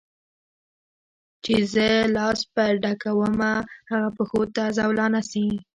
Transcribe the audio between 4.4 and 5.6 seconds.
ته زولانه سي